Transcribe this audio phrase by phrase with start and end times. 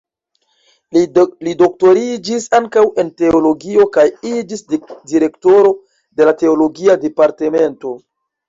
[1.47, 4.65] Li doktoriĝis ankaŭ en teologio kaj iĝis
[5.13, 7.95] direktoro de la teologia departemento.